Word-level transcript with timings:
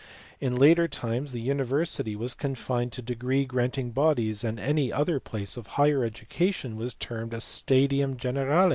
In 0.39 0.55
later 0.55 0.87
times 0.87 1.31
the 1.31 1.41
title 1.41 1.51
of 1.51 1.57
university 1.69 2.15
was 2.15 2.33
con 2.33 2.55
fined 2.55 2.91
to 2.93 3.03
degree 3.03 3.45
granting 3.45 3.91
bodies, 3.91 4.43
and 4.43 4.59
any 4.59 4.91
other 4.91 5.19
place 5.19 5.57
of 5.57 5.67
higher 5.77 6.03
education 6.03 6.75
was 6.75 6.95
termed 6.95 7.35
a 7.35 7.39
studium 7.39 8.17
generale. 8.17 8.69